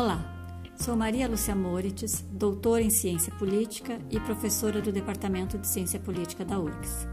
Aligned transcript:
Olá, 0.00 0.24
sou 0.76 0.94
Maria 0.94 1.26
Lúcia 1.26 1.56
Moritz, 1.56 2.24
doutora 2.30 2.80
em 2.80 2.88
Ciência 2.88 3.34
Política 3.34 3.98
e 4.08 4.20
professora 4.20 4.80
do 4.80 4.92
Departamento 4.92 5.58
de 5.58 5.66
Ciência 5.66 5.98
Política 5.98 6.44
da 6.44 6.56
URGS. 6.56 7.08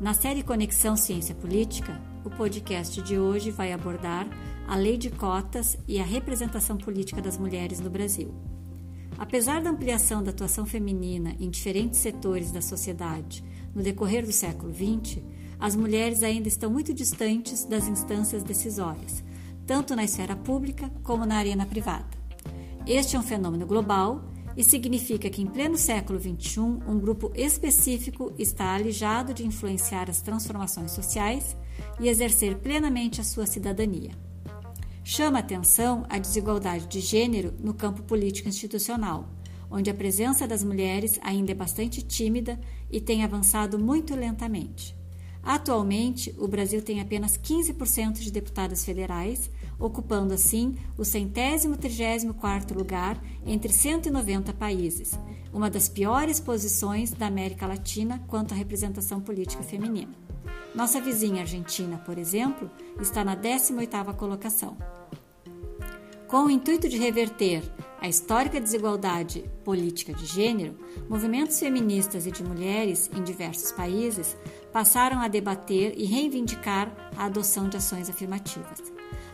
Na 0.00 0.14
série 0.14 0.44
Conexão 0.44 0.96
Ciência 0.96 1.34
Política, 1.34 2.00
o 2.24 2.30
podcast 2.30 3.02
de 3.02 3.18
hoje 3.18 3.50
vai 3.50 3.72
abordar 3.72 4.28
a 4.68 4.76
lei 4.76 4.96
de 4.96 5.10
cotas 5.10 5.76
e 5.88 5.98
a 5.98 6.04
representação 6.04 6.76
política 6.76 7.20
das 7.20 7.36
mulheres 7.36 7.80
no 7.80 7.90
Brasil. 7.90 8.32
Apesar 9.18 9.60
da 9.60 9.70
ampliação 9.70 10.22
da 10.22 10.30
atuação 10.30 10.64
feminina 10.64 11.34
em 11.40 11.50
diferentes 11.50 11.98
setores 11.98 12.52
da 12.52 12.62
sociedade 12.62 13.42
no 13.74 13.82
decorrer 13.82 14.24
do 14.24 14.30
século 14.30 14.72
XX, 14.72 15.20
as 15.58 15.74
mulheres 15.74 16.22
ainda 16.22 16.46
estão 16.46 16.70
muito 16.70 16.94
distantes 16.94 17.64
das 17.64 17.88
instâncias 17.88 18.44
decisórias, 18.44 19.20
tanto 19.66 19.96
na 19.96 20.04
esfera 20.04 20.36
pública 20.36 20.88
como 21.02 21.26
na 21.26 21.34
arena 21.34 21.66
privada. 21.66 22.19
Este 22.92 23.14
é 23.14 23.18
um 23.20 23.22
fenômeno 23.22 23.64
global 23.68 24.20
e 24.56 24.64
significa 24.64 25.30
que, 25.30 25.40
em 25.40 25.46
pleno 25.46 25.78
século 25.78 26.18
XXI, 26.18 26.58
um 26.58 26.98
grupo 26.98 27.30
específico 27.36 28.32
está 28.36 28.74
alijado 28.74 29.32
de 29.32 29.46
influenciar 29.46 30.10
as 30.10 30.20
transformações 30.20 30.90
sociais 30.90 31.56
e 32.00 32.08
exercer 32.08 32.56
plenamente 32.56 33.20
a 33.20 33.24
sua 33.24 33.46
cidadania. 33.46 34.10
Chama 35.04 35.38
atenção 35.38 36.04
a 36.08 36.18
desigualdade 36.18 36.88
de 36.88 36.98
gênero 36.98 37.54
no 37.60 37.72
campo 37.72 38.02
político 38.02 38.48
institucional, 38.48 39.28
onde 39.70 39.88
a 39.88 39.94
presença 39.94 40.44
das 40.44 40.64
mulheres 40.64 41.16
ainda 41.22 41.52
é 41.52 41.54
bastante 41.54 42.02
tímida 42.02 42.58
e 42.90 43.00
tem 43.00 43.22
avançado 43.22 43.78
muito 43.78 44.16
lentamente. 44.16 44.96
Atualmente, 45.44 46.34
o 46.36 46.48
Brasil 46.48 46.82
tem 46.82 47.00
apenas 47.00 47.38
15% 47.38 48.14
de 48.14 48.32
deputadas 48.32 48.84
federais, 48.84 49.48
ocupando 49.80 50.34
assim 50.34 50.76
o 50.96 51.04
centésimo 51.04 51.76
trigésimo 51.76 52.34
quarto 52.34 52.74
lugar 52.74 53.20
entre 53.44 53.72
190 53.72 54.52
países, 54.52 55.18
uma 55.52 55.70
das 55.70 55.88
piores 55.88 56.38
posições 56.38 57.10
da 57.10 57.26
América 57.26 57.66
Latina 57.66 58.22
quanto 58.28 58.52
à 58.52 58.56
representação 58.56 59.20
política 59.20 59.62
feminina. 59.62 60.12
Nossa 60.74 61.00
vizinha 61.00 61.40
Argentina, 61.40 61.98
por 61.98 62.18
exemplo, 62.18 62.70
está 63.00 63.24
na 63.24 63.36
18ª 63.36 64.14
colocação. 64.14 64.76
Com 66.28 66.44
o 66.44 66.50
intuito 66.50 66.88
de 66.88 66.96
reverter 66.96 67.62
a 68.00 68.08
histórica 68.08 68.60
desigualdade 68.60 69.44
política 69.64 70.14
de 70.14 70.24
gênero, 70.24 70.74
movimentos 71.08 71.58
feministas 71.58 72.24
e 72.24 72.30
de 72.30 72.42
mulheres 72.42 73.10
em 73.14 73.22
diversos 73.22 73.72
países 73.72 74.36
passaram 74.72 75.20
a 75.20 75.28
debater 75.28 75.92
e 75.98 76.06
reivindicar 76.06 76.90
a 77.16 77.26
adoção 77.26 77.68
de 77.68 77.76
ações 77.76 78.08
afirmativas. 78.08 78.80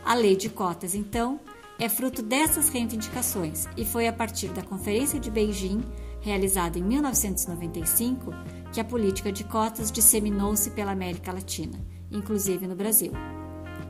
A 0.07 0.13
lei 0.13 0.37
de 0.37 0.47
cotas, 0.49 0.95
então, 0.95 1.37
é 1.77 1.89
fruto 1.89 2.21
dessas 2.21 2.69
reivindicações 2.69 3.67
e 3.75 3.83
foi 3.83 4.07
a 4.07 4.13
partir 4.13 4.47
da 4.47 4.63
Conferência 4.63 5.19
de 5.19 5.29
Beijing, 5.29 5.83
realizada 6.21 6.79
em 6.79 6.81
1995, 6.81 8.31
que 8.71 8.79
a 8.79 8.85
política 8.85 9.33
de 9.33 9.43
cotas 9.43 9.91
disseminou-se 9.91 10.71
pela 10.71 10.93
América 10.93 11.33
Latina, 11.33 11.77
inclusive 12.09 12.65
no 12.67 12.73
Brasil. 12.73 13.11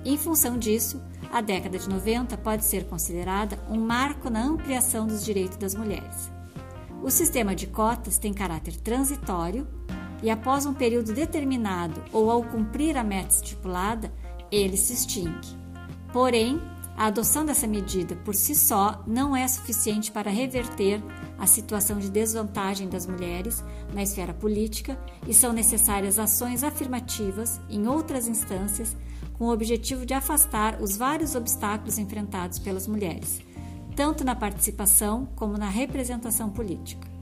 Em 0.04 0.18
função 0.18 0.58
disso, 0.58 1.00
a 1.32 1.40
década 1.40 1.78
de 1.78 1.88
90 1.88 2.36
pode 2.40 2.66
ser 2.66 2.88
considerada 2.88 3.60
um 3.70 3.80
marco 3.80 4.28
na 4.28 4.44
ampliação 4.44 5.06
dos 5.06 5.24
direitos 5.24 5.58
das 5.58 5.76
mulheres. 5.76 6.32
O 7.04 7.12
sistema 7.12 7.54
de 7.54 7.68
cotas 7.68 8.18
tem 8.18 8.34
caráter 8.34 8.76
transitório 8.78 9.68
e, 10.24 10.32
após 10.32 10.66
um 10.66 10.74
período 10.74 11.14
determinado 11.14 12.04
ou 12.12 12.32
ao 12.32 12.42
cumprir 12.42 12.98
a 12.98 13.04
meta 13.04 13.36
estipulada, 13.36 14.12
ele 14.52 14.78
se 14.78 14.94
extingue. 14.94 15.57
Porém, 16.18 16.60
a 16.98 17.06
adoção 17.06 17.46
dessa 17.46 17.68
medida 17.68 18.16
por 18.16 18.34
si 18.34 18.56
só 18.56 19.04
não 19.06 19.36
é 19.36 19.48
suficiente 19.48 20.12
para 20.12 20.32
reverter 20.32 21.00
a 21.38 21.46
situação 21.46 22.00
de 22.00 22.10
desvantagem 22.10 22.90
das 22.90 23.06
mulheres 23.06 23.64
na 23.94 24.02
esfera 24.02 24.34
política 24.34 24.98
e 25.28 25.32
são 25.32 25.54
necessárias 25.54 26.18
ações 26.18 26.64
afirmativas 26.64 27.62
em 27.70 27.88
outras 27.88 28.28
instâncias 28.28 28.98
com 29.38 29.46
o 29.46 29.54
objetivo 29.54 30.08
de 30.08 30.16
afastar 30.16 30.82
os 30.82 30.98
vários 30.98 31.36
obstáculos 31.36 32.00
enfrentados 32.00 32.58
pelas 32.58 32.88
mulheres, 32.88 33.40
tanto 33.96 34.24
na 34.24 34.34
participação 34.34 35.28
como 35.36 35.56
na 35.56 35.70
representação 35.70 36.50
política. 36.50 37.17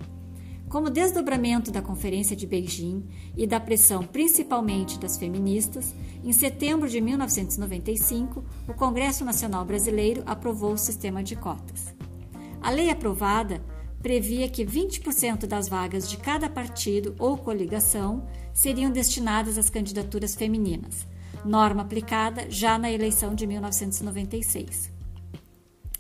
Como 0.70 0.90
desdobramento 0.90 1.72
da 1.72 1.81
Conferência 1.81 2.36
de 2.36 2.48
Beijing 2.48 3.06
e 3.38 3.46
da 3.46 3.59
pressão 3.59 4.03
principalmente 4.03 5.00
das 5.00 5.16
feministas, 5.18 5.94
em 6.24 6.31
setembro 6.31 6.90
de 6.90 7.00
1995, 7.00 8.44
o 8.68 8.74
Congresso 8.74 9.24
Nacional 9.24 9.64
Brasileiro 9.64 10.24
aprovou 10.26 10.74
o 10.74 10.78
sistema 10.78 11.24
de 11.24 11.36
cotas. 11.36 11.94
A 12.62 12.72
lei 12.72 12.90
aprovada 12.90 13.64
previa 14.02 14.50
que 14.50 14.66
20% 14.66 15.46
das 15.46 15.70
vagas 15.70 16.09
de 16.09 16.18
cada 16.18 16.50
partido 16.50 17.16
ou 17.20 17.38
coligação 17.38 18.28
seriam 18.53 18.92
destinadas 18.92 19.58
às 19.58 19.70
candidaturas 19.70 20.36
femininas, 20.36 21.08
norma 21.44 21.84
aplicada 21.84 22.50
já 22.50 22.78
na 22.78 22.92
eleição 22.92 23.36
de 23.36 23.46
1996. 23.46 24.92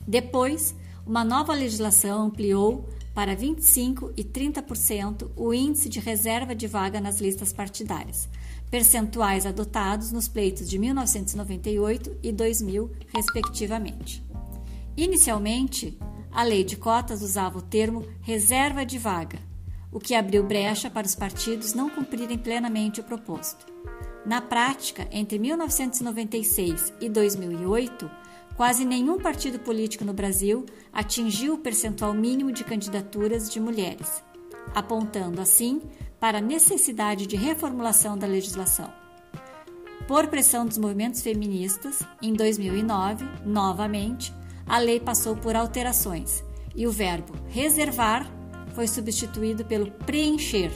Depois, 0.07 0.75
uma 1.05 1.23
nova 1.23 1.53
legislação 1.53 2.23
ampliou 2.23 2.89
para 3.15 3.33
25% 3.33 4.11
e 4.17 4.23
30% 4.25 5.31
o 5.37 5.53
índice 5.53 5.87
de 5.87 6.01
reserva 6.01 6.53
de 6.53 6.67
vaga 6.67 6.99
nas 6.99 7.21
listas 7.21 7.53
partidárias, 7.53 8.27
percentuais 8.69 9.45
adotados 9.45 10.11
nos 10.11 10.27
pleitos 10.27 10.69
de 10.69 10.77
1998 10.77 12.17
e 12.21 12.33
2000, 12.33 12.91
respectivamente. 13.15 14.21
Inicialmente, 14.97 15.97
a 16.29 16.43
lei 16.43 16.65
de 16.65 16.75
cotas 16.75 17.21
usava 17.21 17.57
o 17.57 17.61
termo 17.61 18.05
reserva 18.21 18.85
de 18.85 18.97
vaga, 18.97 19.39
o 19.93 19.99
que 19.99 20.13
abriu 20.13 20.43
brecha 20.43 20.89
para 20.89 21.07
os 21.07 21.15
partidos 21.15 21.73
não 21.73 21.89
cumprirem 21.89 22.37
plenamente 22.37 22.99
o 22.99 23.03
proposto. 23.03 23.65
Na 24.25 24.41
prática, 24.41 25.07
entre 25.09 25.39
1996 25.39 26.91
e 26.99 27.07
2008, 27.07 28.11
quase 28.55 28.85
nenhum 28.85 29.19
partido 29.19 29.59
político 29.59 30.05
no 30.05 30.13
Brasil 30.13 30.65
atingiu 30.91 31.55
o 31.55 31.57
percentual 31.57 32.13
mínimo 32.13 32.51
de 32.51 32.63
candidaturas 32.63 33.49
de 33.49 33.59
mulheres, 33.59 34.23
apontando 34.73 35.41
assim 35.41 35.81
para 36.19 36.37
a 36.37 36.41
necessidade 36.41 37.27
de 37.27 37.35
reformulação 37.35 38.17
da 38.17 38.25
legislação. 38.25 38.91
Por 40.07 40.27
pressão 40.27 40.65
dos 40.65 40.77
movimentos 40.77 41.21
feministas, 41.21 41.99
em 42.21 42.33
2009, 42.33 43.25
novamente, 43.45 44.33
a 44.65 44.77
lei 44.77 44.99
passou 44.99 45.35
por 45.35 45.55
alterações 45.55 46.43
e 46.75 46.87
o 46.87 46.91
verbo 46.91 47.33
reservar 47.49 48.29
foi 48.73 48.87
substituído 48.87 49.65
pelo 49.65 49.91
preencher 49.91 50.71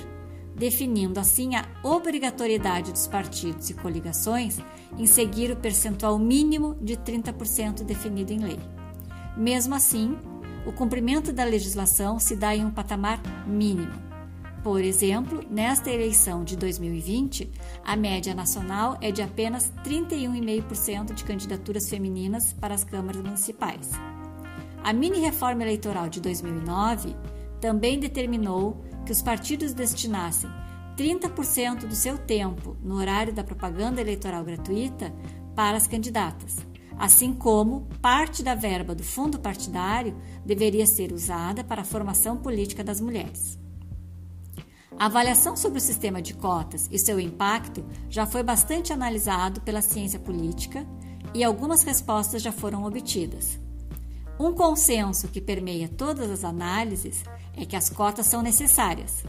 definindo 0.60 1.20
assim 1.20 1.56
a 1.56 1.66
obrigatoriedade 1.82 2.92
dos 2.92 3.08
partidos 3.08 3.70
e 3.70 3.74
coligações 3.74 4.60
em 4.98 5.06
seguir 5.06 5.52
o 5.52 5.56
percentual 5.56 6.20
mínimo 6.20 6.76
de 6.82 6.98
30% 6.98 7.84
definido 7.84 8.34
em 8.34 8.40
lei. 8.40 8.60
Mesmo 9.38 9.74
assim, 9.74 10.18
o 10.66 10.74
cumprimento 10.74 11.32
da 11.32 11.46
legislação 11.46 12.20
se 12.20 12.36
dá 12.36 12.54
em 12.54 12.66
um 12.66 12.72
patamar 12.72 13.22
mínimo. 13.48 14.10
Por 14.62 14.84
exemplo, 14.84 15.42
nesta 15.50 15.90
eleição 15.90 16.44
de 16.44 16.58
2020, 16.58 17.50
a 17.86 17.96
média 17.96 18.36
nacional 18.36 18.98
é 19.00 19.10
de 19.10 19.22
apenas 19.22 19.72
31,5% 19.86 21.14
de 21.14 21.24
candidaturas 21.24 21.90
femininas 21.90 22.52
para 22.52 22.76
as 22.76 22.84
câmaras 22.84 23.22
municipais. 23.22 23.90
A 24.84 24.92
mini-reforma 24.92 25.64
eleitoral 25.64 26.10
de 26.10 26.20
2009 26.20 27.16
também 27.62 27.98
determinou 27.98 28.84
que 29.10 29.14
os 29.14 29.24
partidos 29.24 29.74
destinassem 29.74 30.48
30% 30.96 31.88
do 31.88 31.96
seu 31.96 32.16
tempo 32.16 32.78
no 32.80 32.94
horário 32.98 33.34
da 33.34 33.44
propaganda 33.44 34.00
eleitoral 34.00 34.44
gratuita 34.44 35.12
para 35.56 35.76
as 35.76 35.88
candidatas, 35.88 36.58
assim 36.96 37.34
como 37.34 37.88
parte 38.04 38.44
da 38.44 38.54
verba 38.54 38.94
do 38.94 39.04
fundo 39.04 39.40
partidário 39.40 40.16
deveria 40.46 40.86
ser 40.86 41.12
usada 41.12 41.64
para 41.64 41.82
a 41.82 41.84
formação 41.84 42.38
política 42.38 42.84
das 42.84 43.02
mulheres. 43.02 43.58
A 44.96 45.08
avaliação 45.08 45.58
sobre 45.58 45.80
o 45.80 45.82
sistema 45.82 46.22
de 46.22 46.36
cotas 46.36 46.88
e 46.92 47.00
seu 47.00 47.20
impacto 47.20 47.84
já 48.12 48.28
foi 48.28 48.44
bastante 48.44 48.94
analisado 48.94 49.60
pela 49.62 49.82
ciência 49.82 50.20
política 50.20 50.86
e 51.34 51.44
algumas 51.44 51.82
respostas 51.82 52.44
já 52.44 52.52
foram 52.52 52.84
obtidas. 52.84 53.60
Um 54.40 54.54
consenso 54.54 55.28
que 55.28 55.42
permeia 55.42 55.90
todas 55.90 56.32
as 56.32 56.46
análises 56.46 57.26
é 57.58 57.66
que 57.66 57.76
as 57.76 57.90
cotas 57.90 58.26
são 58.26 58.42
necessárias, 58.42 59.26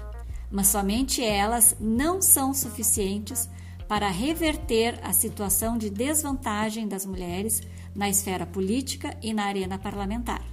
mas 0.49 0.69
somente 0.69 1.21
elas 1.21 1.75
não 1.81 2.23
são 2.23 2.55
suficientes 2.55 3.49
para 3.89 4.09
reverter 4.09 5.01
a 5.03 5.13
situação 5.13 5.77
de 5.77 5.91
desvantagem 5.91 6.87
das 6.87 7.05
mulheres 7.05 7.61
na 7.93 8.09
esfera 8.09 8.47
política 8.47 9.17
e 9.21 9.35
na 9.35 9.47
arena 9.47 9.77
parlamentar. 9.81 10.45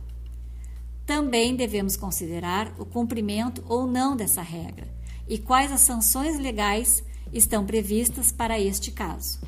Também 1.05 1.55
devemos 1.55 1.95
considerar 1.95 2.73
o 2.79 2.85
cumprimento 2.85 3.63
ou 3.69 3.85
não 3.85 4.15
dessa 4.15 4.41
regra 4.41 4.87
e 5.27 5.37
quais 5.37 5.71
as 5.71 5.81
sanções 5.81 6.39
legais 6.39 7.03
estão 7.31 7.63
previstas 7.63 8.31
para 8.31 8.59
este 8.59 8.89
caso. 8.89 9.39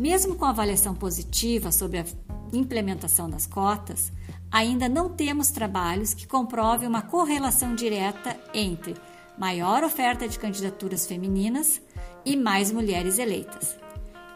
Mesmo 0.00 0.34
com 0.34 0.46
avaliação 0.46 0.94
positiva 0.94 1.70
sobre 1.70 1.98
a 1.98 2.06
implementação 2.54 3.28
das 3.28 3.46
cotas, 3.46 4.10
ainda 4.50 4.88
não 4.88 5.10
temos 5.10 5.50
trabalhos 5.50 6.14
que 6.14 6.26
comprovem 6.26 6.88
uma 6.88 7.02
correlação 7.02 7.74
direta 7.74 8.34
entre 8.54 8.96
maior 9.38 9.84
oferta 9.84 10.26
de 10.26 10.38
candidaturas 10.38 11.06
femininas 11.06 11.82
e 12.24 12.34
mais 12.34 12.72
mulheres 12.72 13.18
eleitas. 13.18 13.76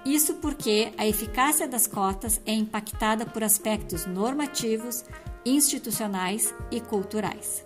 Isso 0.05 0.34
porque 0.34 0.93
a 0.99 1.06
eficácia 1.06 1.67
das 1.67 1.87
cotas 1.87 2.43
é 2.44 2.52
impactada 2.52 3.25
por 3.25 3.43
aspectos 3.43 4.05
normativos, 4.05 5.02
institucionais 5.46 6.55
e 6.70 6.78
culturais. 6.78 7.64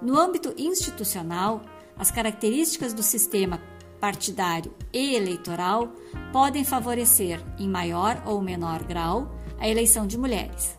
No 0.00 0.16
âmbito 0.16 0.54
institucional, 0.56 1.62
as 1.98 2.12
características 2.12 2.94
do 2.94 3.02
sistema 3.02 3.60
partidário 4.00 4.72
e 4.92 5.14
eleitoral 5.14 5.92
podem 6.32 6.64
favorecer, 6.64 7.40
em 7.58 7.68
maior 7.68 8.22
ou 8.26 8.40
menor 8.40 8.82
grau, 8.84 9.34
a 9.58 9.68
eleição 9.68 10.06
de 10.06 10.16
mulheres. 10.16 10.76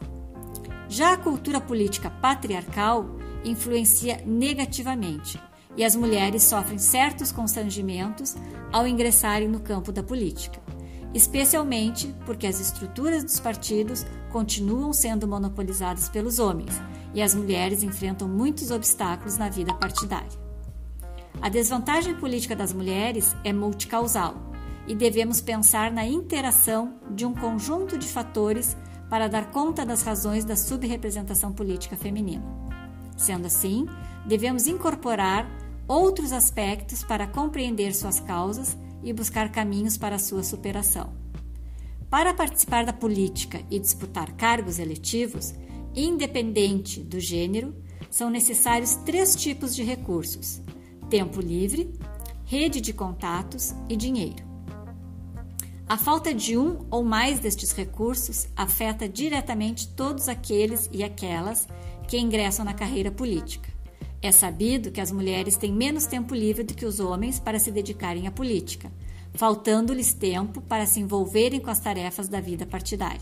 Já 0.87 1.13
a 1.13 1.17
cultura 1.17 1.61
política 1.61 2.09
patriarcal 2.09 3.05
influencia 3.43 4.21
negativamente 4.25 5.39
e 5.77 5.83
as 5.83 5.95
mulheres 5.95 6.43
sofrem 6.43 6.79
certos 6.79 7.31
constrangimentos 7.31 8.35
ao 8.71 8.87
ingressarem 8.87 9.47
no 9.47 9.59
campo 9.59 9.91
da 9.91 10.03
política, 10.03 10.59
especialmente 11.13 12.13
porque 12.25 12.47
as 12.47 12.59
estruturas 12.59 13.23
dos 13.23 13.39
partidos 13.39 14.05
continuam 14.31 14.91
sendo 14.93 15.27
monopolizadas 15.27 16.09
pelos 16.09 16.39
homens 16.39 16.73
e 17.13 17.21
as 17.21 17.33
mulheres 17.33 17.83
enfrentam 17.83 18.27
muitos 18.27 18.71
obstáculos 18.71 19.37
na 19.37 19.49
vida 19.49 19.73
partidária. 19.73 20.48
A 21.41 21.49
desvantagem 21.49 22.15
política 22.15 22.55
das 22.55 22.73
mulheres 22.73 23.35
é 23.43 23.53
multicausal 23.53 24.35
e 24.87 24.95
devemos 24.95 25.39
pensar 25.39 25.91
na 25.91 26.05
interação 26.05 26.95
de 27.11 27.25
um 27.25 27.33
conjunto 27.33 27.97
de 27.97 28.07
fatores 28.07 28.75
para 29.09 29.27
dar 29.27 29.51
conta 29.51 29.85
das 29.85 30.01
razões 30.01 30.43
da 30.43 30.55
subrepresentação 30.55 31.53
política 31.53 31.95
feminina. 31.95 32.43
Sendo 33.17 33.47
assim, 33.47 33.85
devemos 34.25 34.67
incorporar 34.67 35.49
outros 35.87 36.31
aspectos 36.31 37.03
para 37.03 37.27
compreender 37.27 37.93
suas 37.93 38.19
causas 38.19 38.77
e 39.03 39.11
buscar 39.11 39.51
caminhos 39.51 39.97
para 39.97 40.19
sua 40.19 40.43
superação. 40.43 41.13
Para 42.09 42.33
participar 42.33 42.85
da 42.85 42.93
política 42.93 43.61
e 43.69 43.79
disputar 43.79 44.31
cargos 44.33 44.79
eletivos, 44.79 45.53
independente 45.95 47.01
do 47.01 47.19
gênero, 47.19 47.75
são 48.09 48.29
necessários 48.29 48.95
três 48.95 49.35
tipos 49.35 49.75
de 49.75 49.83
recursos: 49.83 50.61
tempo 51.09 51.41
livre, 51.41 51.91
rede 52.45 52.79
de 52.79 52.93
contatos 52.93 53.73
e 53.89 53.95
dinheiro. 53.95 54.47
A 55.87 55.97
falta 55.97 56.31
de 56.33 56.55
um 56.55 56.85
ou 56.91 57.03
mais 57.03 57.39
destes 57.39 57.71
recursos 57.71 58.47
afeta 58.55 59.09
diretamente 59.09 59.87
todos 59.87 60.29
aqueles 60.29 60.87
e 60.93 61.03
aquelas 61.03 61.67
que 62.07 62.19
ingressam 62.19 62.63
na 62.63 62.75
carreira 62.75 63.11
política. 63.11 63.69
É 64.21 64.31
sabido 64.31 64.91
que 64.91 65.01
as 65.01 65.11
mulheres 65.11 65.57
têm 65.57 65.73
menos 65.73 66.05
tempo 66.05 66.35
livre 66.35 66.63
do 66.63 66.75
que 66.75 66.85
os 66.85 66.99
homens 66.99 67.39
para 67.39 67.57
se 67.57 67.71
dedicarem 67.71 68.27
à 68.27 68.31
política, 68.31 68.91
faltando-lhes 69.33 70.13
tempo 70.13 70.61
para 70.61 70.85
se 70.85 70.99
envolverem 70.99 71.59
com 71.59 71.71
as 71.71 71.79
tarefas 71.79 72.27
da 72.27 72.39
vida 72.39 72.67
partidária. 72.67 73.21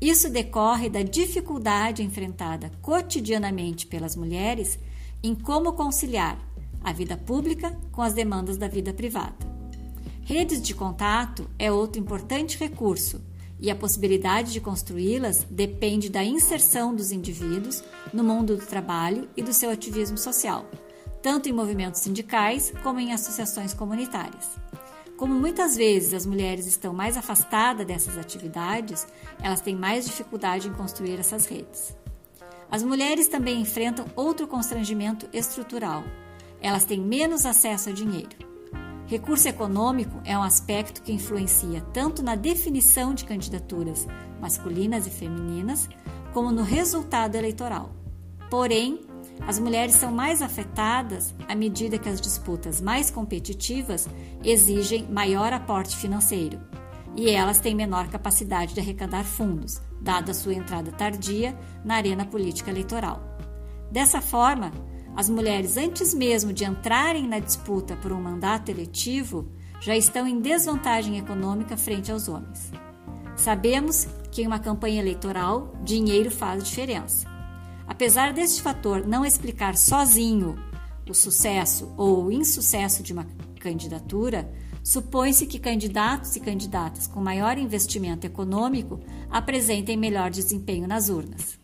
Isso 0.00 0.28
decorre 0.28 0.88
da 0.88 1.02
dificuldade 1.02 2.02
enfrentada 2.02 2.72
cotidianamente 2.82 3.86
pelas 3.86 4.16
mulheres 4.16 4.78
em 5.22 5.34
como 5.34 5.74
conciliar 5.74 6.38
a 6.84 6.92
vida 6.92 7.16
pública 7.16 7.76
com 7.90 8.02
as 8.02 8.12
demandas 8.12 8.56
da 8.56 8.68
vida 8.68 8.92
privada. 8.92 9.34
Redes 10.22 10.62
de 10.62 10.74
contato 10.74 11.50
é 11.58 11.72
outro 11.72 12.00
importante 12.00 12.58
recurso 12.58 13.20
e 13.58 13.70
a 13.70 13.76
possibilidade 13.76 14.52
de 14.52 14.60
construí-las 14.60 15.44
depende 15.50 16.10
da 16.10 16.22
inserção 16.22 16.94
dos 16.94 17.10
indivíduos 17.10 17.82
no 18.12 18.22
mundo 18.22 18.56
do 18.56 18.66
trabalho 18.66 19.28
e 19.36 19.42
do 19.42 19.52
seu 19.52 19.70
ativismo 19.70 20.18
social, 20.18 20.66
tanto 21.22 21.48
em 21.48 21.52
movimentos 21.52 22.00
sindicais 22.00 22.72
como 22.82 23.00
em 23.00 23.12
associações 23.12 23.72
comunitárias. 23.72 24.46
Como 25.16 25.32
muitas 25.34 25.76
vezes 25.76 26.12
as 26.12 26.26
mulheres 26.26 26.66
estão 26.66 26.92
mais 26.92 27.16
afastadas 27.16 27.86
dessas 27.86 28.18
atividades, 28.18 29.06
elas 29.40 29.60
têm 29.60 29.76
mais 29.76 30.04
dificuldade 30.04 30.68
em 30.68 30.72
construir 30.72 31.20
essas 31.20 31.46
redes. 31.46 31.96
As 32.70 32.82
mulheres 32.82 33.28
também 33.28 33.60
enfrentam 33.60 34.06
outro 34.16 34.48
constrangimento 34.48 35.28
estrutural. 35.32 36.02
Elas 36.64 36.86
têm 36.86 36.98
menos 36.98 37.44
acesso 37.44 37.90
a 37.90 37.92
dinheiro. 37.92 38.38
Recurso 39.06 39.46
econômico 39.46 40.18
é 40.24 40.36
um 40.38 40.42
aspecto 40.42 41.02
que 41.02 41.12
influencia 41.12 41.82
tanto 41.92 42.22
na 42.22 42.36
definição 42.36 43.12
de 43.12 43.26
candidaturas 43.26 44.06
masculinas 44.40 45.06
e 45.06 45.10
femininas, 45.10 45.90
como 46.32 46.50
no 46.50 46.62
resultado 46.62 47.34
eleitoral. 47.34 47.92
Porém, 48.48 49.00
as 49.46 49.58
mulheres 49.58 49.94
são 49.96 50.10
mais 50.10 50.40
afetadas 50.40 51.34
à 51.46 51.54
medida 51.54 51.98
que 51.98 52.08
as 52.08 52.18
disputas 52.18 52.80
mais 52.80 53.10
competitivas 53.10 54.08
exigem 54.42 55.06
maior 55.06 55.52
aporte 55.52 55.94
financeiro 55.94 56.58
e 57.14 57.28
elas 57.28 57.58
têm 57.58 57.74
menor 57.74 58.08
capacidade 58.08 58.72
de 58.72 58.80
arrecadar 58.80 59.24
fundos, 59.24 59.82
dada 60.00 60.32
sua 60.32 60.54
entrada 60.54 60.90
tardia 60.90 61.54
na 61.84 61.96
arena 61.96 62.24
política 62.24 62.70
eleitoral. 62.70 63.22
Dessa 63.92 64.22
forma, 64.22 64.72
as 65.16 65.28
mulheres, 65.28 65.76
antes 65.76 66.12
mesmo 66.12 66.52
de 66.52 66.64
entrarem 66.64 67.28
na 67.28 67.38
disputa 67.38 67.96
por 67.96 68.12
um 68.12 68.20
mandato 68.20 68.70
eletivo, 68.70 69.48
já 69.80 69.96
estão 69.96 70.26
em 70.26 70.40
desvantagem 70.40 71.18
econômica 71.18 71.76
frente 71.76 72.10
aos 72.10 72.28
homens. 72.28 72.72
Sabemos 73.36 74.08
que 74.32 74.42
em 74.42 74.46
uma 74.46 74.58
campanha 74.58 75.00
eleitoral, 75.00 75.72
dinheiro 75.82 76.30
faz 76.30 76.64
diferença. 76.64 77.28
Apesar 77.86 78.32
deste 78.32 78.62
fator 78.62 79.06
não 79.06 79.24
explicar 79.24 79.76
sozinho 79.76 80.56
o 81.08 81.14
sucesso 81.14 81.92
ou 81.96 82.24
o 82.24 82.32
insucesso 82.32 83.02
de 83.02 83.12
uma 83.12 83.26
candidatura, 83.60 84.50
supõe-se 84.82 85.46
que 85.46 85.58
candidatos 85.58 86.34
e 86.34 86.40
candidatas 86.40 87.06
com 87.06 87.20
maior 87.20 87.58
investimento 87.58 88.26
econômico 88.26 89.00
apresentem 89.30 89.96
melhor 89.96 90.30
desempenho 90.30 90.88
nas 90.88 91.08
urnas. 91.08 91.63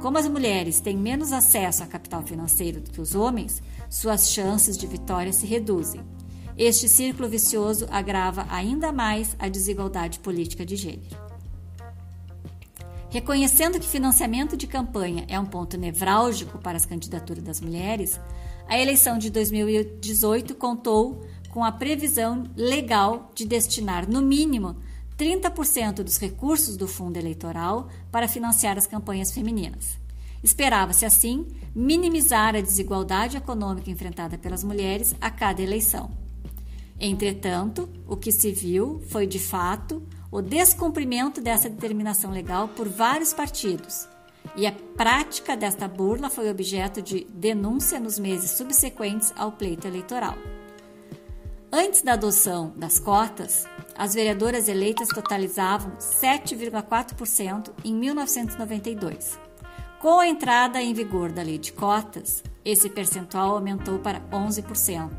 Como 0.00 0.18
as 0.18 0.28
mulheres 0.28 0.80
têm 0.80 0.96
menos 0.96 1.32
acesso 1.32 1.82
a 1.82 1.86
capital 1.86 2.22
financeiro 2.22 2.80
do 2.80 2.90
que 2.90 3.00
os 3.00 3.14
homens, 3.14 3.62
suas 3.88 4.30
chances 4.30 4.76
de 4.76 4.86
vitória 4.86 5.32
se 5.32 5.46
reduzem. 5.46 6.02
Este 6.56 6.88
círculo 6.88 7.28
vicioso 7.28 7.86
agrava 7.90 8.46
ainda 8.50 8.92
mais 8.92 9.34
a 9.38 9.48
desigualdade 9.48 10.18
política 10.20 10.64
de 10.64 10.76
gênero. 10.76 11.16
Reconhecendo 13.10 13.80
que 13.80 13.88
financiamento 13.88 14.56
de 14.56 14.66
campanha 14.66 15.24
é 15.28 15.40
um 15.40 15.46
ponto 15.46 15.78
nevrálgico 15.78 16.58
para 16.58 16.76
as 16.76 16.84
candidaturas 16.84 17.42
das 17.42 17.60
mulheres, 17.60 18.20
a 18.68 18.78
eleição 18.78 19.16
de 19.16 19.30
2018 19.30 20.54
contou 20.54 21.24
com 21.50 21.64
a 21.64 21.72
previsão 21.72 22.44
legal 22.54 23.30
de 23.34 23.46
destinar, 23.46 24.06
no 24.06 24.20
mínimo, 24.20 24.76
30% 25.18 26.02
dos 26.02 26.18
recursos 26.18 26.76
do 26.76 26.86
fundo 26.86 27.16
eleitoral 27.16 27.88
para 28.12 28.28
financiar 28.28 28.76
as 28.76 28.86
campanhas 28.86 29.32
femininas. 29.32 29.98
Esperava-se, 30.42 31.04
assim, 31.04 31.46
minimizar 31.74 32.54
a 32.54 32.60
desigualdade 32.60 33.36
econômica 33.36 33.90
enfrentada 33.90 34.36
pelas 34.36 34.62
mulheres 34.62 35.14
a 35.20 35.30
cada 35.30 35.62
eleição. 35.62 36.10
Entretanto, 37.00 37.88
o 38.06 38.16
que 38.16 38.30
se 38.30 38.52
viu 38.52 39.02
foi, 39.08 39.26
de 39.26 39.38
fato, 39.38 40.02
o 40.30 40.40
descumprimento 40.40 41.40
dessa 41.40 41.68
determinação 41.68 42.30
legal 42.30 42.68
por 42.68 42.88
vários 42.88 43.32
partidos, 43.32 44.08
e 44.54 44.66
a 44.66 44.72
prática 44.96 45.56
desta 45.56 45.88
burla 45.88 46.30
foi 46.30 46.50
objeto 46.50 47.02
de 47.02 47.24
denúncia 47.24 47.98
nos 47.98 48.18
meses 48.18 48.52
subsequentes 48.52 49.32
ao 49.36 49.52
pleito 49.52 49.86
eleitoral. 49.86 50.36
Antes 51.70 52.02
da 52.02 52.12
adoção 52.12 52.72
das 52.76 52.98
cotas, 52.98 53.66
as 53.98 54.14
vereadoras 54.14 54.68
eleitas 54.68 55.08
totalizavam 55.08 55.92
7,4% 55.98 57.70
em 57.84 57.94
1992. 57.94 59.38
Com 60.00 60.20
a 60.20 60.28
entrada 60.28 60.82
em 60.82 60.92
vigor 60.92 61.32
da 61.32 61.42
lei 61.42 61.58
de 61.58 61.72
cotas, 61.72 62.42
esse 62.64 62.90
percentual 62.90 63.52
aumentou 63.52 63.98
para 63.98 64.20
11%. 64.30 65.10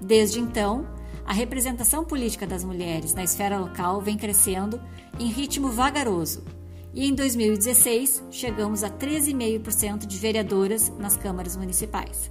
Desde 0.00 0.40
então, 0.40 0.86
a 1.26 1.32
representação 1.32 2.04
política 2.04 2.46
das 2.46 2.64
mulheres 2.64 3.12
na 3.14 3.24
esfera 3.24 3.58
local 3.58 4.00
vem 4.00 4.16
crescendo 4.16 4.80
em 5.18 5.26
ritmo 5.26 5.68
vagaroso, 5.68 6.44
e 6.94 7.06
em 7.06 7.14
2016 7.14 8.24
chegamos 8.30 8.82
a 8.82 8.90
13,5% 8.90 10.06
de 10.06 10.16
vereadoras 10.16 10.88
nas 10.98 11.16
câmaras 11.16 11.56
municipais. 11.56 12.30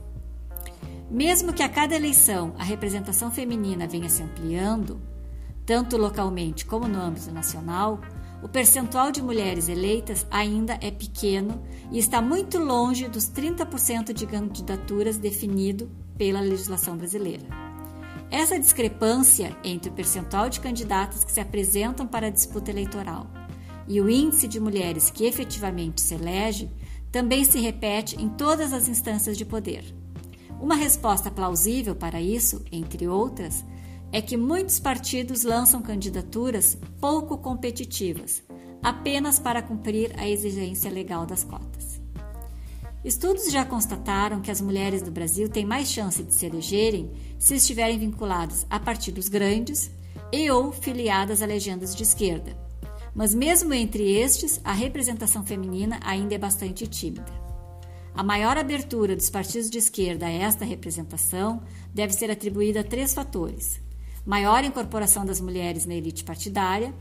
Mesmo 1.09 1.53
que 1.53 1.63
a 1.63 1.69
cada 1.69 1.95
eleição 1.95 2.53
a 2.57 2.63
representação 2.63 3.29
feminina 3.31 3.87
venha 3.87 4.09
se 4.09 4.23
ampliando, 4.23 4.99
tanto 5.67 5.97
localmente 5.97 6.65
como 6.65 6.87
no 6.87 6.99
âmbito 6.99 7.29
nacional, 7.29 7.99
o 8.41 8.47
percentual 8.47 9.11
de 9.11 9.21
mulheres 9.21 9.67
eleitas 9.67 10.25
ainda 10.31 10.79
é 10.79 10.89
pequeno 10.89 11.61
e 11.91 11.99
está 11.99 12.21
muito 12.21 12.57
longe 12.57 13.09
dos 13.09 13.25
30% 13.25 14.13
de 14.13 14.25
candidaturas 14.25 15.17
definido 15.17 15.91
pela 16.17 16.39
legislação 16.39 16.95
brasileira. 16.95 17.45
Essa 18.31 18.57
discrepância 18.57 19.57
entre 19.61 19.89
o 19.89 19.93
percentual 19.93 20.49
de 20.49 20.61
candidatas 20.61 21.25
que 21.25 21.31
se 21.31 21.41
apresentam 21.41 22.07
para 22.07 22.27
a 22.27 22.31
disputa 22.31 22.71
eleitoral 22.71 23.27
e 23.87 23.99
o 23.99 24.09
índice 24.09 24.47
de 24.47 24.61
mulheres 24.61 25.09
que 25.09 25.25
efetivamente 25.25 25.99
se 25.99 26.13
elege 26.13 26.71
também 27.11 27.43
se 27.43 27.59
repete 27.59 28.21
em 28.21 28.29
todas 28.29 28.71
as 28.71 28.87
instâncias 28.87 29.37
de 29.37 29.43
poder. 29.43 29.83
Uma 30.61 30.75
resposta 30.75 31.29
plausível 31.29 31.95
para 31.95 32.21
isso, 32.21 32.63
entre 32.71 33.07
outras, 33.07 33.65
é 34.11 34.21
que 34.21 34.37
muitos 34.37 34.79
partidos 34.79 35.43
lançam 35.43 35.81
candidaturas 35.81 36.77
pouco 36.99 37.37
competitivas, 37.37 38.43
apenas 38.81 39.39
para 39.39 39.61
cumprir 39.61 40.13
a 40.17 40.27
exigência 40.27 40.89
legal 40.89 41.25
das 41.25 41.43
cotas. 41.43 42.01
Estudos 43.03 43.51
já 43.51 43.63
constataram 43.63 44.41
que 44.41 44.51
as 44.51 44.59
mulheres 44.59 45.01
do 45.01 45.11
Brasil 45.11 45.47
têm 45.47 45.65
mais 45.65 45.89
chance 45.89 46.21
de 46.23 46.33
se 46.33 46.45
elegerem 46.45 47.11
se 47.37 47.55
estiverem 47.55 47.97
vinculadas 47.97 48.65
a 48.69 48.79
partidos 48.79 49.29
grandes 49.29 49.91
e 50.31 50.49
ou 50.49 50.71
filiadas 50.71 51.41
a 51.41 51.45
legendas 51.45 51.95
de 51.95 52.03
esquerda. 52.03 52.57
Mas 53.15 53.33
mesmo 53.33 53.73
entre 53.73 54.11
estes, 54.19 54.59
a 54.63 54.73
representação 54.73 55.43
feminina 55.43 55.99
ainda 56.03 56.35
é 56.35 56.37
bastante 56.37 56.85
tímida. 56.85 57.31
A 58.13 58.23
maior 58.23 58.57
abertura 58.57 59.15
dos 59.15 59.29
partidos 59.29 59.69
de 59.69 59.77
esquerda 59.77 60.25
a 60.25 60.31
esta 60.31 60.65
representação 60.65 61.61
deve 61.93 62.13
ser 62.13 62.31
atribuída 62.31 62.81
a 62.81 62.83
três 62.83 63.13
fatores: 63.13 63.79
maior 64.27 64.65
incorporação 64.65 65.25
das 65.25 65.39
mulheres 65.39 65.85
na 65.85 65.95
elite 65.95 66.25
partidária, 66.25 66.93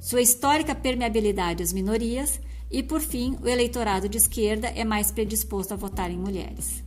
sua 0.00 0.22
histórica 0.22 0.72
permeabilidade 0.72 1.64
às 1.64 1.72
minorias 1.72 2.40
e, 2.70 2.80
por 2.80 3.00
fim, 3.00 3.36
o 3.42 3.48
eleitorado 3.48 4.08
de 4.08 4.16
esquerda 4.16 4.68
é 4.68 4.84
mais 4.84 5.10
predisposto 5.10 5.74
a 5.74 5.76
votar 5.76 6.12
em 6.12 6.16
mulheres. 6.16 6.84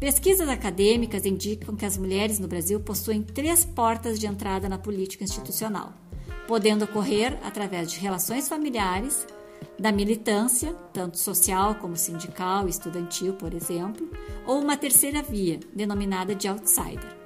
Pesquisas 0.00 0.48
acadêmicas 0.48 1.24
indicam 1.24 1.76
que 1.76 1.86
as 1.86 1.96
mulheres 1.96 2.40
no 2.40 2.48
Brasil 2.48 2.80
possuem 2.80 3.22
três 3.22 3.64
portas 3.64 4.18
de 4.18 4.26
entrada 4.26 4.68
na 4.68 4.76
política 4.76 5.22
institucional, 5.22 5.94
podendo 6.48 6.84
ocorrer 6.84 7.38
através 7.44 7.90
de 7.90 8.00
relações 8.00 8.48
familiares, 8.48 9.24
da 9.78 9.92
militância, 9.92 10.74
tanto 10.92 11.18
social 11.18 11.76
como 11.76 11.96
sindical 11.96 12.66
e 12.66 12.70
estudantil, 12.70 13.34
por 13.34 13.54
exemplo, 13.54 14.10
ou 14.46 14.60
uma 14.60 14.76
terceira 14.76 15.22
via, 15.22 15.60
denominada 15.72 16.34
de 16.34 16.48
outsider. 16.48 17.25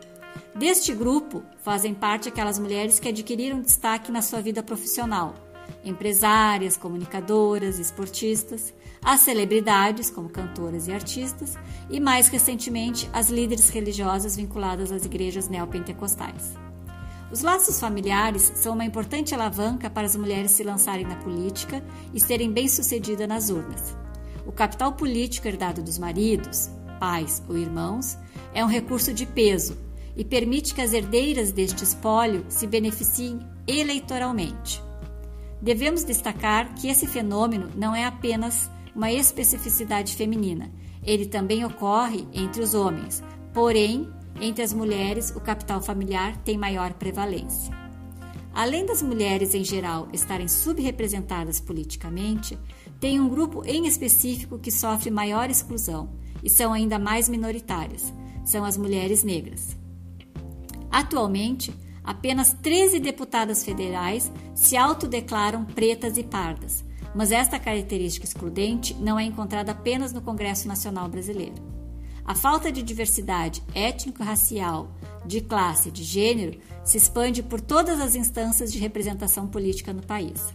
Deste 0.54 0.92
grupo 0.92 1.42
fazem 1.62 1.95
parte 1.95 2.28
aquelas 2.28 2.59
mulheres 2.59 2.99
que 2.99 3.09
adquiriram 3.09 3.61
destaque 3.61 4.11
na 4.11 4.21
sua 4.21 4.40
vida 4.40 4.62
profissional, 4.62 5.35
empresárias, 5.85 6.76
comunicadoras, 6.76 7.78
esportistas, 7.78 8.75
as 9.02 9.21
celebridades, 9.21 10.11
como 10.11 10.28
cantoras 10.28 10.88
e 10.88 10.92
artistas, 10.92 11.57
e 11.88 12.00
mais 12.00 12.28
recentemente 12.28 13.09
as 13.12 13.30
líderes 13.30 13.71
religiosas 13.71 14.37
vinculadas 14.37 14.90
às 14.90 15.04
igrejas 15.04 15.49
neopentecostais. 15.49 16.54
Os 17.30 17.42
laços 17.42 17.78
familiares 17.78 18.52
são 18.57 18.75
uma 18.75 18.85
importante 18.85 19.33
alavanca 19.33 19.88
para 19.88 20.07
as 20.07 20.16
mulheres 20.16 20.50
se 20.50 20.64
lançarem 20.64 21.07
na 21.07 21.14
política 21.16 21.83
e 22.12 22.19
serem 22.19 22.50
bem-sucedidas 22.50 23.28
nas 23.28 23.50
urnas. 23.50 23.97
O 24.45 24.50
capital 24.50 24.92
político 24.95 25.47
herdado 25.47 25.80
dos 25.80 25.97
maridos, 25.97 26.69
pais 26.99 27.40
ou 27.49 27.57
irmãos 27.57 28.19
é 28.52 28.64
um 28.64 28.69
recurso 28.69 29.14
de 29.14 29.25
peso 29.25 29.90
e 30.17 30.25
permite 30.25 30.75
que 30.75 30.81
as 30.81 30.93
herdeiras 30.93 31.52
deste 31.52 31.85
espólio 31.85 32.45
se 32.49 32.67
beneficiem 32.67 33.40
eleitoralmente. 33.67 34.83
Devemos 35.61 36.05
destacar 36.05 36.75
que 36.75 36.88
esse 36.88 37.07
fenômeno 37.07 37.71
não 37.76 37.95
é 37.95 38.05
apenas 38.05 38.71
uma 38.95 39.12
especificidade 39.12 40.17
feminina, 40.17 40.71
ele 41.02 41.26
também 41.26 41.64
ocorre 41.64 42.26
entre 42.33 42.62
os 42.62 42.75
homens, 42.75 43.23
porém, 43.52 44.09
entre 44.40 44.62
as 44.62 44.73
mulheres, 44.73 45.31
o 45.31 45.40
capital 45.40 45.81
familiar 45.81 46.37
tem 46.38 46.59
maior 46.59 46.93
prevalência. 46.95 47.75
Além 48.52 48.85
das 48.85 49.00
mulheres 49.00 49.55
em 49.55 49.64
geral 49.64 50.09
estarem 50.12 50.49
subrepresentadas 50.49 51.61
politicamente, 51.61 52.59
tem 52.99 53.21
um 53.21 53.29
grupo 53.29 53.64
em 53.64 53.87
específico 53.87 54.59
que 54.59 54.71
sofre 54.71 55.11
maior 55.11 55.49
exclusão 55.49 56.11
e 56.43 56.50
são 56.50 56.73
ainda 56.73 56.99
mais 56.99 57.29
minoritárias: 57.29 58.12
são 58.45 58.64
as 58.64 58.76
mulheres 58.76 59.23
negras. 59.23 59.80
Atualmente, 60.91 61.73
Apenas 62.03 62.53
13 62.53 62.99
deputadas 62.99 63.63
federais 63.63 64.33
se 64.55 64.77
autodeclaram 64.77 65.65
pretas 65.65 66.17
e 66.17 66.25
pardas, 66.25 66.85
mas 67.15 67.31
esta 67.31 67.59
característica 67.59 68.27
excludente 68.27 68.95
não 68.95 69.19
é 69.19 69.25
encontrada 69.25 69.73
apenas 69.73 70.13
no 70.13 70.23
Congresso 70.23 70.67
Nacional 70.67 71.09
Brasileiro. 71.09 71.63
A 72.25 72.35
falta 72.35 72.71
de 72.71 72.83
diversidade 72.83 73.63
étnico-racial, 73.75 74.93
de 75.25 75.41
classe 75.41 75.91
de 75.91 76.03
gênero 76.03 76.59
se 76.85 76.97
expande 76.97 77.43
por 77.43 77.61
todas 77.61 78.01
as 78.01 78.15
instâncias 78.15 78.73
de 78.73 78.79
representação 78.79 79.47
política 79.47 79.93
no 79.93 80.03
país. 80.03 80.53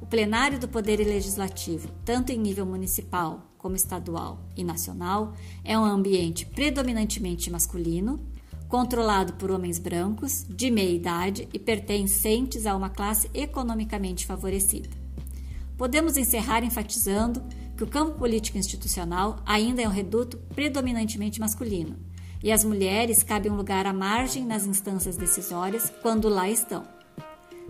O 0.00 0.06
plenário 0.06 0.58
do 0.58 0.68
Poder 0.68 0.96
Legislativo, 0.96 1.88
tanto 2.04 2.32
em 2.32 2.38
nível 2.38 2.66
municipal 2.66 3.52
como 3.56 3.76
estadual 3.76 4.40
e 4.56 4.64
nacional, 4.64 5.34
é 5.64 5.78
um 5.78 5.84
ambiente 5.84 6.44
predominantemente 6.44 7.50
masculino, 7.50 8.20
controlado 8.72 9.34
por 9.34 9.50
homens 9.50 9.78
brancos, 9.78 10.46
de 10.48 10.70
meia 10.70 10.94
idade 10.94 11.46
e 11.52 11.58
pertencentes 11.58 12.64
a 12.64 12.74
uma 12.74 12.88
classe 12.88 13.28
economicamente 13.34 14.24
favorecida. 14.24 14.88
Podemos 15.76 16.16
encerrar 16.16 16.64
enfatizando 16.64 17.42
que 17.76 17.84
o 17.84 17.86
campo 17.86 18.18
político 18.18 18.56
institucional 18.56 19.42
ainda 19.44 19.82
é 19.82 19.86
um 19.86 19.90
reduto 19.90 20.38
predominantemente 20.54 21.38
masculino, 21.38 21.98
e 22.42 22.50
as 22.50 22.64
mulheres 22.64 23.22
cabem 23.22 23.52
um 23.52 23.56
lugar 23.56 23.84
à 23.84 23.92
margem 23.92 24.46
nas 24.46 24.64
instâncias 24.64 25.18
decisórias 25.18 25.92
quando 26.00 26.30
lá 26.30 26.48
estão. 26.48 26.82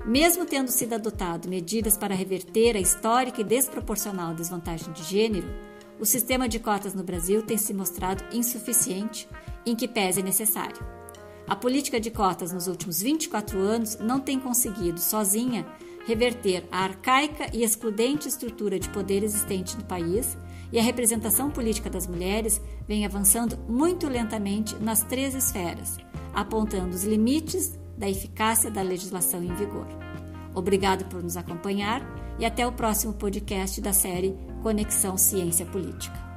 Mesmo 0.07 0.47
tendo 0.47 0.69
sido 0.69 0.93
adotado 0.93 1.49
medidas 1.49 1.97
para 1.97 2.15
reverter 2.15 2.77
a 2.77 2.81
histórica 2.81 3.41
e 3.41 3.45
desproporcional 3.45 4.35
desvantagem 4.35 4.93
de 4.93 5.03
gênero, 5.03 5.49
o 5.99 6.07
sistema 6.07 6.49
de 6.49 6.61
cotas 6.61 6.95
no 6.95 7.03
Brasil 7.03 7.43
tem 7.43 7.59
se 7.59 7.75
mostrado 7.75 8.23
insuficiente 8.33 9.29
em 9.65 9.75
que 9.75 9.89
pese 9.89 10.23
necessário. 10.23 10.85
A 11.47 11.57
política 11.57 12.01
de 12.01 12.11
cotas 12.11 12.53
nos 12.53 12.67
últimos 12.67 13.03
24 13.03 13.59
anos 13.59 13.99
não 13.99 14.21
tem 14.21 14.39
conseguido, 14.39 15.01
sozinha, 15.01 15.67
reverter 16.07 16.67
a 16.71 16.85
arcaica 16.85 17.49
e 17.53 17.63
excludente 17.63 18.29
estrutura 18.29 18.79
de 18.79 18.89
poder 18.89 19.23
existente 19.23 19.77
no 19.77 19.85
país 19.85 20.37
e 20.73 20.79
a 20.79 20.83
representação 20.83 21.51
política 21.51 21.91
das 21.91 22.07
mulheres 22.07 22.61
vem 22.89 23.05
avançando 23.05 23.59
muito 23.69 24.09
lentamente 24.09 24.75
nas 24.77 25.03
três 25.03 25.35
esferas, 25.35 25.99
apontando 26.33 26.95
os 26.95 27.05
limites 27.05 27.79
da 27.97 28.09
eficácia 28.09 28.71
da 28.71 28.83
legislação 28.83 29.43
em 29.43 29.55
vigor. 29.55 29.87
Obrigado 30.55 31.05
por 31.07 31.23
nos 31.23 31.37
acompanhar 31.37 32.03
e 32.39 32.45
até 32.45 32.67
o 32.67 32.73
próximo 32.73 33.13
podcast 33.13 33.81
da 33.81 33.93
série 33.93 34.37
Conexão 34.63 35.17
Ciência 35.17 35.67
Política. 35.67 36.32